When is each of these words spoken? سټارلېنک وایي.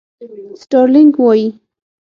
سټارلېنک 0.61 1.15
وایي. 1.21 1.47